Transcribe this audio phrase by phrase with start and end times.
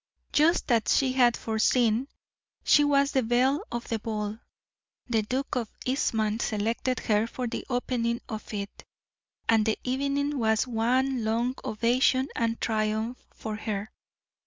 [0.33, 2.07] Just as she had foreseen,
[2.63, 4.39] she was the belle of the ball.
[5.07, 8.83] The Duke of Eastham selected her for the opening of it,
[9.47, 13.91] and the evening was one long ovation and triumph for her.